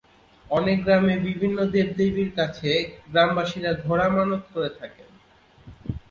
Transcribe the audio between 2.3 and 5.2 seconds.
কাছে গ্রামবাসীরা ঘোড়া মানত করে থাকেন।